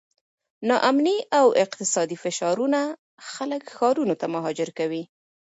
[0.67, 2.81] ناامني او اقتصادي فشارونه
[3.31, 5.03] خلک ښارونو ته مهاجر کوي.